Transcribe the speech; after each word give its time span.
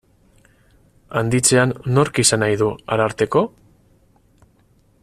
Handitzean, 1.21 1.75
nork 1.99 2.23
izan 2.25 2.43
nahi 2.45 2.59
du 2.63 2.71
Ararteko? 2.97 3.45